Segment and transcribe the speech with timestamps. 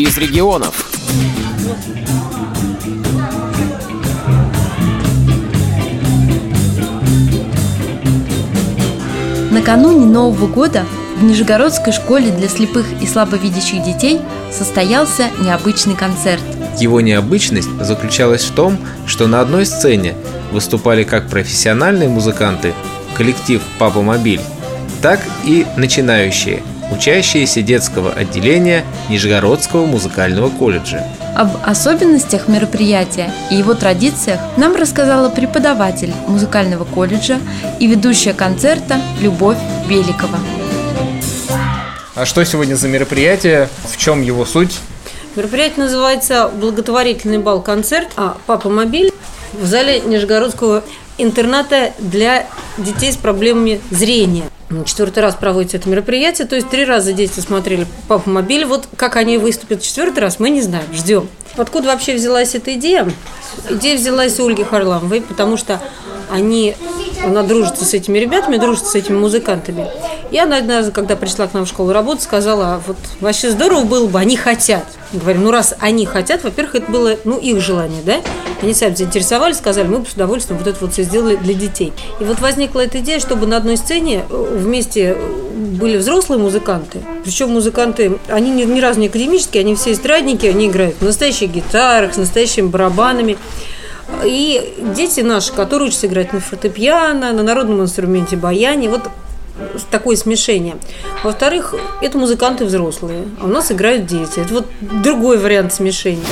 [0.00, 0.90] из регионов.
[9.50, 10.86] Накануне Нового года
[11.18, 16.42] в Нижегородской школе для слепых и слабовидящих детей состоялся необычный концерт.
[16.78, 20.14] Его необычность заключалась в том, что на одной сцене
[20.50, 22.72] выступали как профессиональные музыканты,
[23.18, 24.40] коллектив «Папа Мобиль»,
[25.02, 31.06] так и начинающие, учащиеся детского отделения Нижегородского музыкального колледжа.
[31.36, 37.38] Об особенностях мероприятия и его традициях нам рассказала преподаватель музыкального колледжа
[37.78, 40.38] и ведущая концерта Любовь Беликова.
[42.14, 43.68] А что сегодня за мероприятие?
[43.88, 44.78] В чем его суть?
[45.36, 49.12] Мероприятие называется «Благотворительный бал-концерт», а «Папа Мобиль»
[49.52, 50.82] в зале Нижегородского
[51.18, 52.46] интерната для
[52.78, 54.44] детей с проблемами зрения.
[54.84, 58.64] Четвертый раз проводится это мероприятие, то есть три раза дети смотрели «Папа Мобиль».
[58.64, 61.28] Вот как они выступят четвертый раз, мы не знаем, ждем.
[61.56, 63.10] Откуда вообще взялась эта идея?
[63.68, 65.80] Идея взялась у Ольги Харламовой, потому что
[66.30, 66.74] они,
[67.24, 69.88] она дружит с этими ребятами, дружит с этими музыкантами.
[70.30, 73.84] И она однажды, когда пришла к нам в школу работать, сказала, «А вот вообще здорово
[73.84, 74.84] было бы, они хотят.
[75.12, 78.20] Говорим, ну раз они хотят, во-первых, это было ну, их желание, да?
[78.62, 81.92] Они сами заинтересовались, сказали, мы бы с удовольствием вот это вот все сделали для детей.
[82.20, 85.16] И вот возникла эта идея, чтобы на одной сцене э, вместе
[85.80, 90.68] были взрослые музыканты, причем музыканты, они ни, ни разу не академические, они все эстрадники, они
[90.68, 93.36] играют на настоящих гитарах, с настоящими барабанами.
[94.24, 99.02] И дети наши, которые учатся играть на фортепиано, на народном инструменте баяне, вот
[99.90, 100.76] такое смешение.
[101.22, 104.40] Во-вторых, это музыканты взрослые, а у нас играют дети.
[104.40, 106.24] Это вот другой вариант смешения.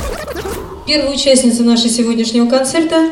[0.87, 3.11] Первая участница нашего сегодняшнего концерта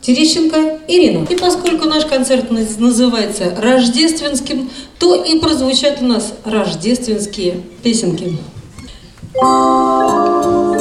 [0.00, 1.26] Терещенко Ирина.
[1.28, 8.38] И поскольку наш концерт называется рождественским, то и прозвучат у нас рождественские песенки.
[9.36, 10.73] Thank you.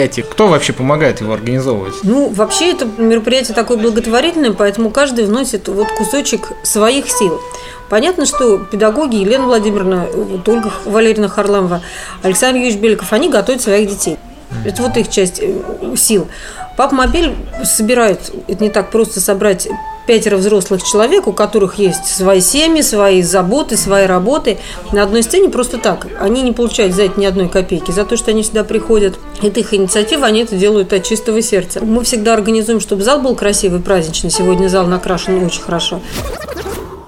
[0.00, 0.24] Мероприятие?
[0.24, 1.94] Кто вообще помогает его организовывать?
[2.02, 7.40] Ну, вообще это мероприятие такое благотворительное, поэтому каждый вносит вот кусочек своих сил.
[7.88, 11.82] Понятно, что педагоги Елена Владимировна, вот Ольга Валерьевна Харламова,
[12.22, 14.16] Александр Юрьевич Беликов, они готовят своих детей.
[14.64, 15.54] Это вот их часть э,
[15.96, 16.28] сил.
[16.76, 17.34] Пап Мобиль
[17.64, 19.68] собирает, это не так просто собрать
[20.06, 24.58] пятеро взрослых человек, у которых есть свои семьи, свои заботы, свои работы,
[24.92, 26.06] на одной сцене просто так.
[26.20, 29.18] Они не получают за это ни одной копейки, за то, что они сюда приходят.
[29.42, 31.80] Это их инициатива, они это делают от чистого сердца.
[31.84, 34.30] Мы всегда организуем, чтобы зал был красивый, праздничный.
[34.30, 36.00] Сегодня зал накрашен очень хорошо.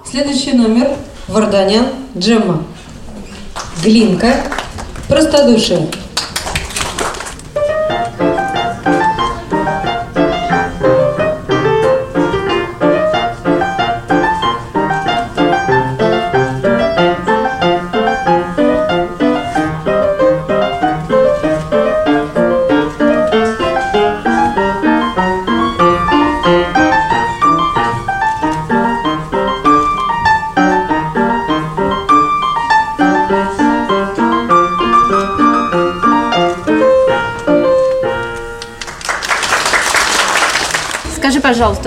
[0.08, 0.91] Следующий номер–
[1.28, 1.86] Варданян
[2.16, 2.64] Джемма.
[3.82, 4.34] Глинка.
[5.08, 5.88] Простодушие.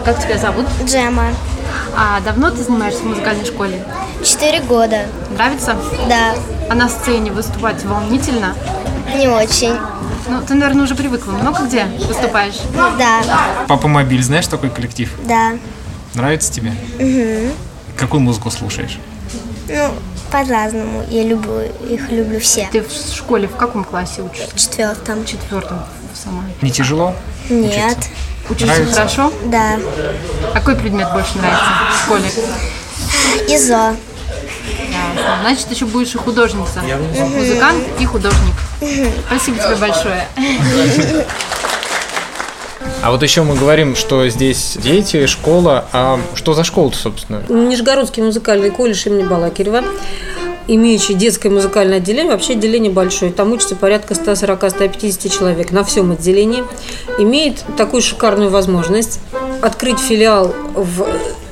[0.05, 0.65] Как тебя зовут?
[0.85, 1.25] Джема.
[1.97, 3.83] А давно ты занимаешься в музыкальной школе?
[4.23, 5.05] Четыре года.
[5.31, 5.75] Нравится?
[6.07, 6.35] Да.
[6.69, 8.55] А на сцене выступать волнительно?
[9.15, 9.75] Не очень.
[10.27, 11.31] Ну, ты, наверное, уже привыкла.
[11.33, 12.55] Много где выступаешь?
[12.97, 13.21] Да,
[13.67, 15.11] Папа Мобиль, знаешь такой коллектив?
[15.27, 15.53] да.
[16.13, 16.71] Нравится тебе?
[16.97, 17.53] Угу.
[17.97, 18.99] Какую музыку слушаешь?
[19.67, 19.89] Ну,
[20.31, 21.03] по-разному.
[21.09, 21.59] Я люблю
[21.89, 22.69] их, люблю все.
[22.71, 24.47] Ты в школе в каком классе учишься?
[24.55, 25.23] В четвертом.
[25.23, 25.79] В четвертом
[26.13, 26.43] сама.
[26.61, 27.13] Не тяжело?
[27.49, 27.97] Нет.
[28.49, 28.95] Учишься Нравится?
[28.95, 29.33] хорошо?
[29.45, 29.79] Да.
[30.53, 32.31] Какой предмет больше нравится в школе?
[33.47, 33.73] Изо.
[33.75, 33.95] Ясно.
[35.41, 36.81] Значит, еще будешь и художница.
[37.35, 38.53] Музыкант и художник.
[39.27, 40.27] Спасибо тебе большое.
[43.01, 45.85] А вот еще мы говорим, что здесь дети, школа.
[45.91, 47.43] А что за школа-то, собственно?
[47.49, 49.83] Нижегородский музыкальный колледж имени Балакирева,
[50.67, 56.63] имеющий детское музыкальное отделение, вообще отделение большое, там учатся порядка 140-150 человек на всем отделении,
[57.17, 59.19] имеет такую шикарную возможность
[59.61, 61.07] открыть филиал в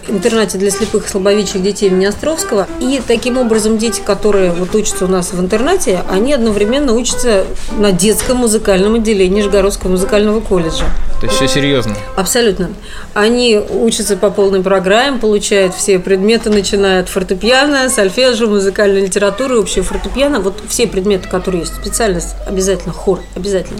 [0.10, 2.68] интернате для слепых и слабовидящих детей имени Островского.
[2.80, 7.46] И таким образом дети, которые вот учатся у нас в интернате, они одновременно учатся
[7.78, 10.86] на детском музыкальном отделении Нижегородского музыкального колледжа.
[11.20, 11.96] То есть все серьезно.
[12.18, 12.72] Абсолютно.
[13.14, 19.84] Они учатся по полной программе, получают все предметы, начиная от фортепиано, сольфеджио, музыкальной литературы, общего
[19.84, 20.42] фортепиано.
[20.42, 21.76] Вот все предметы, которые есть.
[21.76, 23.80] Специальность обязательно, хор обязательно.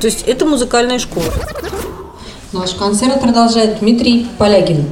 [0.00, 1.26] То есть это музыкальная школа.
[2.52, 4.86] Наш концерт продолжает Дмитрий Полягин.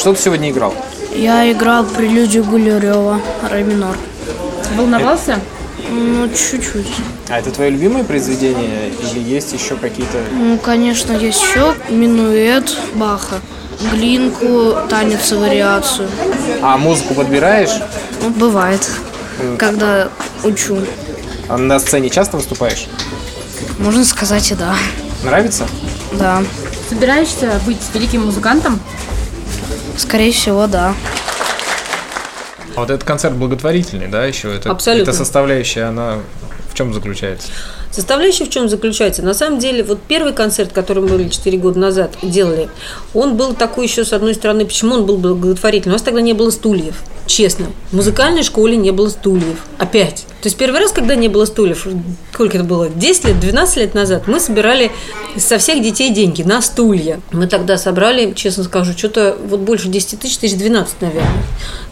[0.00, 0.74] Что ты сегодня играл?
[1.14, 3.20] Я играл прелюдию Гулерева,
[3.50, 3.94] ре минор.
[4.74, 5.38] Волновался?
[5.90, 6.86] Ну, чуть-чуть.
[7.28, 10.16] А это твое любимое произведение или есть еще какие-то...
[10.32, 13.40] Ну, конечно, есть еще минуэт Баха,
[13.92, 16.08] глинку, танец и вариацию.
[16.62, 17.82] А музыку подбираешь?
[18.22, 18.88] Ну, бывает,
[19.58, 20.08] когда
[20.44, 20.78] учу.
[21.48, 22.86] А на сцене часто выступаешь?
[23.78, 24.74] Можно сказать и да.
[25.24, 25.66] Нравится?
[26.12, 26.42] Да,
[26.90, 28.80] Собираешься быть великим музыкантом?
[30.00, 30.94] Скорее всего, да.
[32.76, 34.54] А вот этот концерт благотворительный, да, еще?
[34.54, 35.10] Это, Абсолютно.
[35.10, 36.18] Это составляющая, она
[36.70, 37.48] в чем заключается?
[37.90, 39.22] Составляющая в чем заключается?
[39.22, 42.68] На самом деле, вот первый концерт, который мы были 4 года назад делали,
[43.12, 45.92] он был такой еще, с одной стороны, почему он был благотворительный?
[45.92, 47.66] У нас тогда не было стульев, честно.
[47.90, 49.58] В музыкальной школе не было стульев.
[49.78, 50.26] Опять.
[50.42, 51.86] То есть первый раз, когда не было стульев,
[52.32, 54.90] сколько это было, 10 лет, 12 лет назад, мы собирали
[55.36, 57.20] со всех детей деньги на стулья.
[57.32, 61.44] Мы тогда собрали, честно скажу, что-то вот больше 10 тысяч, тысяч 12, наверное.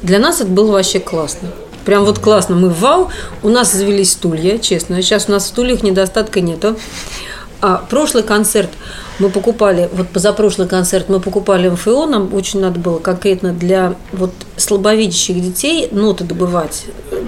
[0.03, 1.51] Для нас это было вообще классно.
[1.85, 2.57] Прям вот классно.
[2.57, 3.11] Мы вау,
[3.43, 5.01] у нас завелись стулья, честно.
[5.01, 6.77] Сейчас у нас в стульях недостатка нету.
[7.61, 8.71] А прошлый концерт
[9.19, 14.33] мы покупали, вот позапрошлый концерт мы покупали МФО, нам очень надо было конкретно для вот
[14.57, 16.85] слабовидящих детей ноты добывать.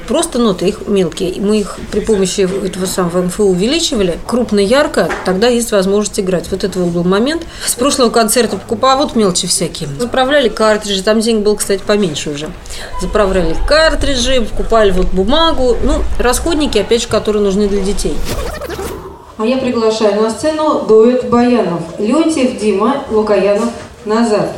[0.06, 1.40] Просто ноты, их мелкие.
[1.40, 4.18] Мы их при помощи этого самого МФО увеличивали.
[4.26, 6.50] Крупно, ярко, тогда есть возможность играть.
[6.50, 7.42] Вот это вот был момент.
[7.64, 9.88] С прошлого концерта покупала вот мелочи всякие.
[9.98, 12.50] Заправляли картриджи, там денег было, кстати, поменьше уже.
[13.00, 15.76] Заправляли картриджи, покупали вот бумагу.
[15.82, 18.16] Ну, расходники, опять же, которые нужны для детей.
[19.40, 21.80] А я приглашаю на сцену дуэт баянов.
[21.98, 23.70] Леонтьев Дима, Лукаянов
[24.04, 24.50] Назар.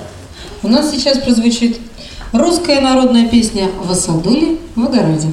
[0.64, 1.78] У нас сейчас прозвучит
[2.32, 5.28] русская народная песня «В Асадуле в огороде».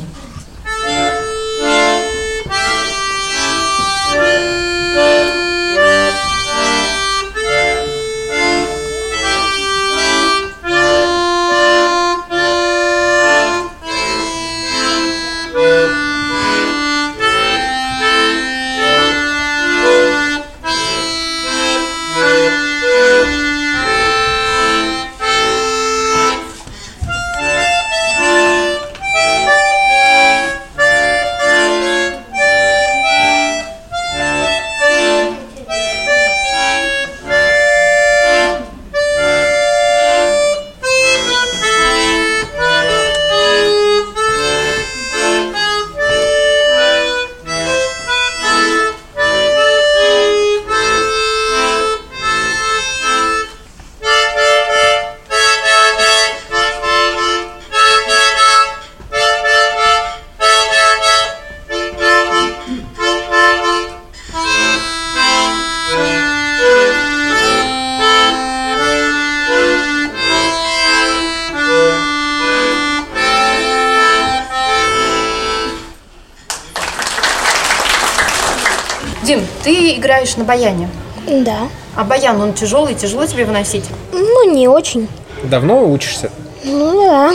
[80.00, 80.89] Играешь на баяне.
[81.27, 81.68] Да.
[81.96, 83.86] А баян, он тяжелый, тяжело тебе выносить?
[84.12, 85.08] Ну, не очень.
[85.44, 86.32] Давно учишься?
[86.63, 87.32] Ну, да.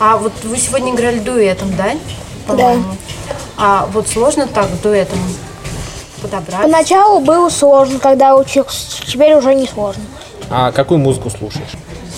[0.00, 1.90] А вот вы сегодня играли дуэтом, да?
[2.46, 2.84] По-моему.
[3.56, 5.18] А вот сложно так дуэтом
[6.20, 6.62] подобрать?
[6.62, 9.02] Поначалу было сложно, когда учился.
[9.06, 10.02] Теперь уже не сложно.
[10.50, 11.70] А какую музыку слушаешь?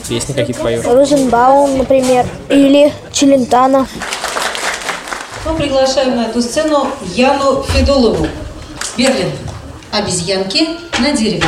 [0.09, 0.85] Песни какие-то поешь?
[0.85, 3.87] Розенбаум, например, или Челентано.
[5.47, 8.26] Мы приглашаем на эту сцену Яну Федулову.
[8.97, 9.30] Берлин.
[9.94, 11.44] Обезьянки на дереве.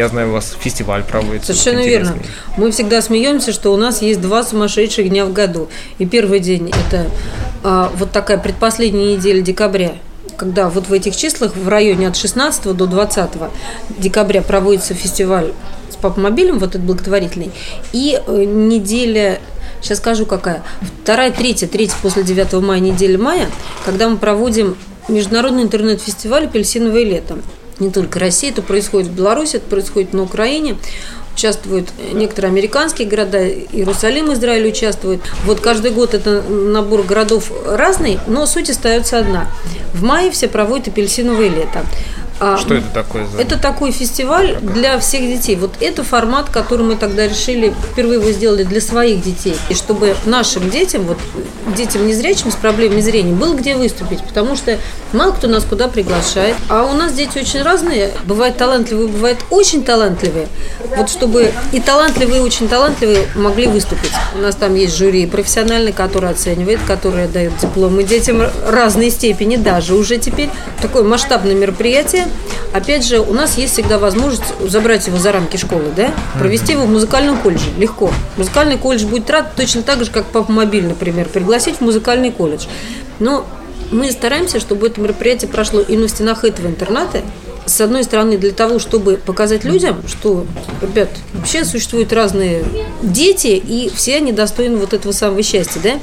[0.00, 1.52] Я знаю, у вас фестиваль проводится.
[1.52, 2.16] Совершенно верно.
[2.56, 5.68] Мы всегда смеемся, что у нас есть два сумасшедших дня в году.
[5.98, 7.10] И первый день– это
[7.62, 9.92] а, вот такая предпоследняя неделя декабря,
[10.38, 13.30] когда вот в этих числах в районе от 16 до 20
[13.98, 15.52] декабря проводится фестиваль
[15.90, 17.50] с папомобилем, вот этот благотворительный,
[17.92, 19.38] и э, неделя
[19.82, 20.62] Сейчас скажу, какая.
[21.02, 23.50] Вторая, третья, третья после 9 мая, неделя мая,
[23.84, 24.76] когда мы проводим
[25.08, 27.38] международный интернет-фестиваль «Апельсиновое лето».
[27.80, 30.76] Не только Россия, это происходит в Беларуси, это происходит на Украине.
[31.34, 35.22] Участвуют некоторые американские города, Иерусалим, Израиль участвует.
[35.46, 39.50] Вот каждый год это набор городов разный, но суть остается одна.
[39.94, 41.84] В мае все проводят апельсиновое лето.
[42.40, 43.38] А, Что это такое за...
[43.38, 45.56] это такой фестиваль для всех детей.
[45.56, 49.54] Вот это формат, который мы тогда решили, впервые его сделали для своих детей.
[49.68, 51.18] И чтобы нашим детям, вот
[51.76, 54.22] детям незрячим с проблемами зрения, было где выступить.
[54.22, 54.78] Потому что
[55.12, 56.56] мало кто нас куда приглашает.
[56.70, 58.10] А у нас дети очень разные.
[58.24, 60.48] Бывают талантливые, бывают очень талантливые.
[60.96, 64.12] Вот чтобы и талантливые, и очень талантливые могли выступить.
[64.34, 69.94] У нас там есть жюри профессиональный, который оценивает, который дает дипломы детям разной степени, даже
[69.94, 70.48] уже теперь.
[70.80, 72.29] Такое масштабное мероприятие.
[72.72, 76.84] Опять же, у нас есть всегда возможность забрать его за рамки школы, да, провести его
[76.84, 77.70] в музыкальном колледже.
[77.76, 78.12] Легко.
[78.36, 82.66] Музыкальный колледж будет рад точно так же, как Папа-мобиль, например, пригласить в музыкальный колледж.
[83.18, 83.44] Но
[83.90, 87.22] мы стараемся, чтобы это мероприятие прошло и на стенах этого интерната,
[87.66, 90.46] с одной стороны, для того, чтобы показать людям, что,
[90.80, 92.64] ребят, вообще существуют разные
[93.02, 96.00] дети, и все они достойны вот этого самого счастья, да,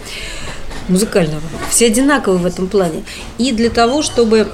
[0.88, 1.41] музыкального.
[1.69, 3.03] Все одинаковы в этом плане.
[3.38, 4.48] И для того, чтобы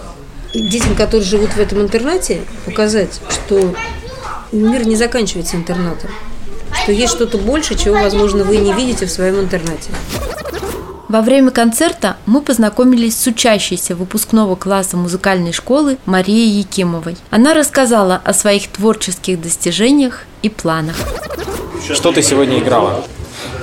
[0.53, 3.73] детям, которые живут в этом интернате, показать, что
[4.51, 6.09] мир не заканчивается интернатом,
[6.83, 9.89] что есть что-то больше, чего, возможно, вы не видите в своем интернате.
[11.09, 17.17] Во время концерта мы познакомились с учащейся выпускного класса музыкальной школы Марией Якимовой.
[17.29, 20.95] Она рассказала о своих творческих достижениях и планах.
[21.93, 23.03] Что ты сегодня играла?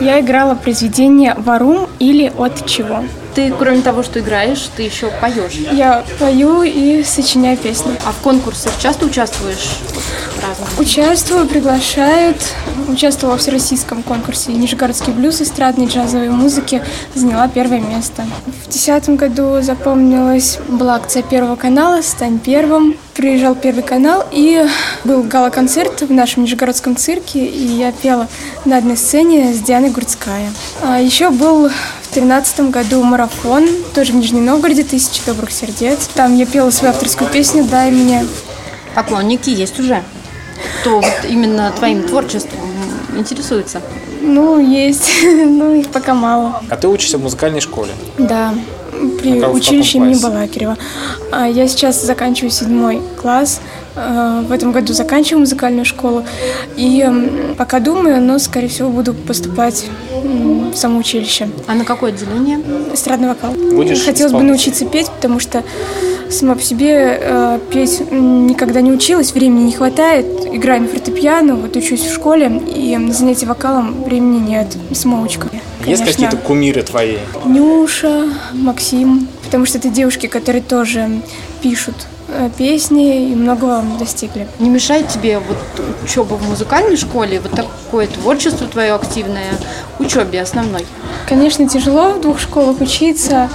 [0.01, 3.03] Я играла произведение «Варум» или «От чего».
[3.35, 5.53] Ты, кроме того, что играешь, ты еще поешь.
[5.53, 7.97] Я пою и сочиняю песни.
[8.05, 9.77] А в конкурсах часто участвуешь?
[10.43, 10.79] Разных?
[10.79, 12.37] Участвую, приглашают.
[12.89, 16.83] Участвовала в всероссийском конкурсе «Нижегородский блюз» эстрадной джазовой музыки.
[17.15, 18.23] Заняла первое место.
[18.47, 22.97] В 2010 году запомнилась, была акция Первого канала «Стань первым».
[23.15, 24.67] Приезжал Первый канал, и
[25.05, 28.29] был гала-концерт в нашем Нижегородском цирке, и я пела
[28.65, 30.51] на одной сцене с Дианой Гурцкая.
[30.83, 31.69] А еще был
[32.11, 36.09] в тринадцатом году марафон, тоже в Нижнем Новгороде, «Тысячи добрых сердец».
[36.13, 38.27] Там я пела свою авторскую песню «Дай мне».
[38.97, 40.03] Поклонники есть уже.
[40.81, 42.59] Кто вот именно твоим творчеством
[43.17, 43.81] интересуется?
[44.23, 46.61] Ну, есть, но их пока мало.
[46.69, 47.93] А ты учишься в музыкальной школе?
[48.19, 48.55] Да,
[49.23, 50.21] при А училище имени?
[50.21, 50.77] Балакирева.
[51.31, 53.61] А Я сейчас заканчиваю седьмой класс
[53.97, 56.25] Э, В этом году заканчиваю музыкальную школу.
[56.77, 57.07] И
[57.59, 61.49] пока думаю, но, скорее всего, буду поступать в самоучилище.
[61.67, 62.61] А на какое отделение?
[62.93, 63.53] Эстрадный вокал.
[63.53, 64.49] Будешь Хотелось бы исполнять?
[64.49, 65.63] научиться петь, потому что
[66.31, 70.27] сама по себе э, петь никогда не училась, времени не хватает.
[70.53, 74.77] Играю на фортепиано, вот учусь в школе, и на занятия вокалом времени нет.
[74.93, 75.49] Самоучка.
[75.87, 77.17] Есть какие-то кумиры твои?
[77.47, 81.23] Нюша, Максим, потому что это девушки, которые тоже
[81.63, 81.95] пишут
[82.57, 84.49] песни и многого достигли.
[84.59, 85.59] Не мешает тебе вот
[86.05, 89.53] учеба в музыкальной школе, вот такое творчество твое активное,
[89.99, 90.87] учебе основной?
[91.29, 93.49] Конечно, тяжело в двух школах учиться,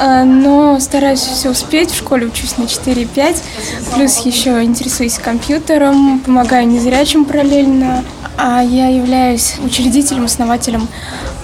[0.00, 1.90] а, но стараюсь все успеть.
[1.90, 3.36] В школе учусь на 4-5,
[3.94, 8.04] плюс еще интересуюсь компьютером, помогаю незрячим параллельно.
[8.36, 10.86] А я являюсь учредителем, основателем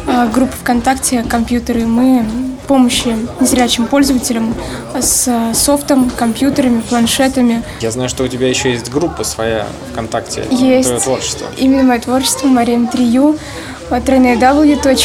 [0.06, 1.86] а, группы ВКонтакте «Компьютеры».
[1.86, 2.24] Мы
[2.66, 4.54] помощи незрячим пользователям
[4.98, 7.62] с а, софтом, компьютерами, планшетами.
[7.80, 10.44] Я знаю, что у тебя еще есть группа своя ВКонтакте.
[10.50, 10.88] Есть.
[10.88, 11.46] Твое творчество.
[11.56, 13.38] Именно мое творчество Мария М3Ю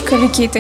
[0.06, 0.60] www.wiki.com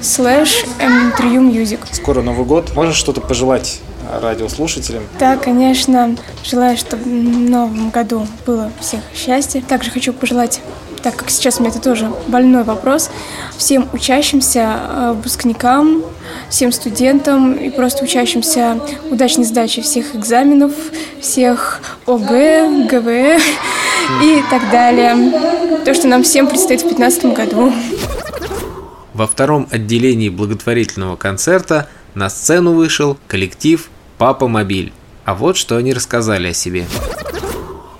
[0.00, 1.80] slash m3umusic.
[1.92, 2.72] Скоро Новый год.
[2.74, 3.80] Можешь что-то пожелать
[4.10, 5.02] радиослушателям?
[5.18, 9.60] Да, конечно, желаю, чтобы в новом году было всех счастья.
[9.60, 10.60] Также хочу пожелать,
[11.02, 13.10] так как сейчас у меня это тоже больной вопрос,
[13.56, 16.02] всем учащимся, э, выпускникам,
[16.50, 20.72] всем студентам и просто учащимся удачной сдачи всех экзаменов,
[21.20, 23.38] всех ОГЭ, ГВЭ
[24.22, 25.32] и так далее.
[25.84, 27.72] То, что нам всем предстоит в 2015 году.
[29.14, 34.92] Во втором отделении благотворительного концерта на сцену вышел коллектив «Папа Мобиль».
[35.24, 36.86] А вот что они рассказали о себе.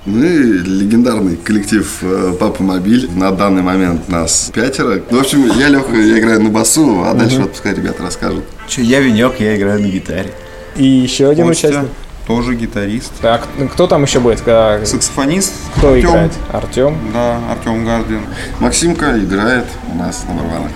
[0.09, 0.29] Мы
[0.65, 3.11] легендарный коллектив э, Папа Мобиль.
[3.15, 5.01] На данный момент нас пятеро.
[5.11, 8.45] Ну, в общем, я Леха, я играю на басу, а дальше вот пускай ребята расскажут.
[8.69, 10.33] Че, я Венек, я играю на гитаре.
[10.77, 11.91] И еще один Костя, участник.
[12.27, 13.13] тоже гитарист.
[13.21, 14.41] Так, кто там еще будет?
[14.41, 15.53] Ка- Саксофонист.
[15.77, 16.11] Кто Артём.
[16.11, 16.33] играет?
[16.53, 16.99] Артем.
[17.13, 18.21] Да, Артем Гардин.
[18.61, 20.71] Максимка играет у нас на барабанах.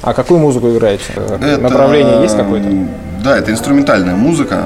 [0.00, 1.04] А какую музыку играете?
[1.16, 2.68] Э, Это, Направление есть какое-то?
[3.22, 4.64] Да, это инструментальная музыка.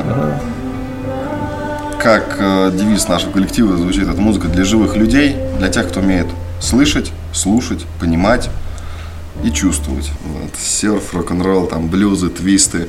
[2.07, 6.29] Как э, девиз нашего коллектива звучит, это музыка для живых людей, для тех, кто умеет
[6.61, 8.49] слышать, слушать, понимать
[9.42, 10.09] и чувствовать.
[10.25, 10.53] Вот.
[10.57, 12.87] Серф, рок-н-ролл, там, блюзы, твисты,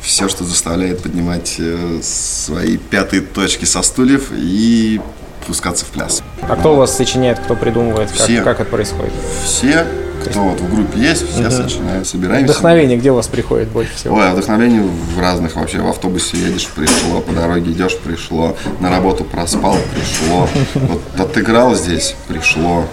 [0.00, 5.00] все, что заставляет поднимать э, свои пятые точки со стульев и
[5.44, 6.22] пускаться в пляс.
[6.42, 8.12] А кто у вас сочиняет, кто придумывает?
[8.12, 8.42] Как, Все.
[8.42, 9.12] как это происходит?
[9.44, 9.84] Все,
[10.22, 12.52] кто вот в группе есть, все сочиняют, собираемся.
[12.52, 14.16] Вдохновение где у вас приходит больше всего?
[14.16, 15.78] Ой, а вдохновение в разных вообще.
[15.80, 20.48] В автобусе едешь, пришло, по дороге идешь, пришло, на работу проспал, пришло.
[20.74, 22.84] Вот отыграл здесь, пришло.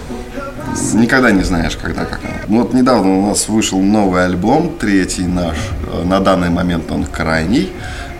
[0.94, 2.34] Никогда не знаешь, когда как оно.
[2.48, 5.56] Ну вот недавно у нас вышел новый альбом, третий наш.
[5.92, 7.72] Э, На данный момент он крайний.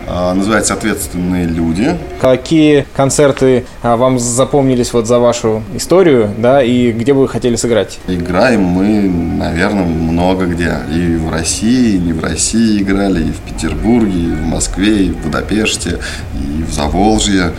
[0.07, 1.97] Э, Называется «Ответственные люди».
[2.19, 7.55] Какие концерты а, вам запомнились вот за вашу историю, да, и где бы вы хотели
[7.55, 7.99] сыграть?
[8.07, 10.73] Играем мы, наверное, много где.
[10.93, 15.09] И в России, и не в России играли, и в Петербурге, и в Москве, и
[15.11, 15.99] в Будапеште,
[16.35, 17.53] и в Заволжье,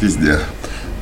[0.00, 0.38] везде.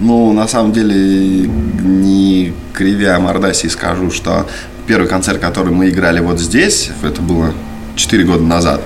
[0.00, 4.46] Ну, на самом деле, не кривя мордасей скажу, что
[4.86, 7.52] первый концерт, который мы играли вот здесь, это было
[7.96, 8.80] 4 года назад,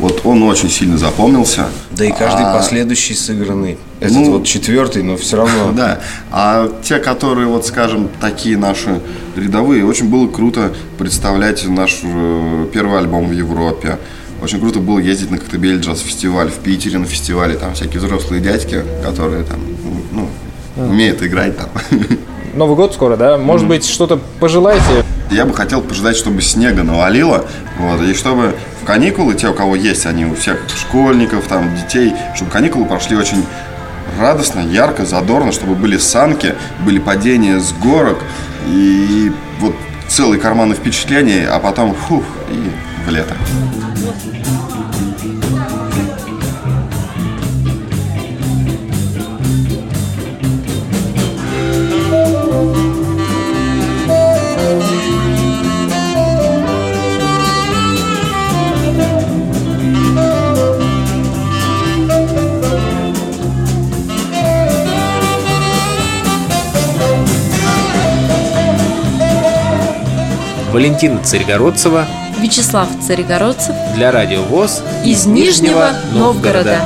[0.00, 1.66] вот он очень сильно запомнился.
[1.90, 3.78] Да и каждый А, последующий сыгранный.
[4.00, 5.72] Этот Ну, вот четвертый, но все равно.
[5.76, 9.00] Да, а те, которые, вот скажем, такие наши
[9.36, 13.98] рядовые, очень было круто представлять наш э, первый альбом в Европе.
[14.42, 17.56] Очень круто было ездить на Коктебель джаз-фестиваль в Питере на фестивале.
[17.56, 19.60] Там всякие взрослые дядьки, которые там,
[20.12, 20.28] ну,
[20.76, 21.68] умеют играть там.
[22.54, 23.36] Новый год скоро, да?
[23.36, 25.04] Может быть, что-то пожелаете?
[25.30, 27.46] Я бы хотел пожелать, чтобы снега навалило,
[27.78, 32.12] вот, и чтобы в каникулы, те, у кого есть они, у всех школьников, там, детей,
[32.34, 33.46] чтобы каникулы прошли очень
[34.18, 38.18] радостно, ярко, задорно, чтобы были санки, были падения с горок,
[38.66, 39.74] и вот
[40.08, 43.34] целый карман впечатлений, а потом, фух, и в лето.
[70.72, 72.06] Валентина Царегородцева.
[72.40, 73.74] Вячеслав Царегородцев.
[73.96, 76.78] Для Радио ВОЗ из Нижнего Новгорода.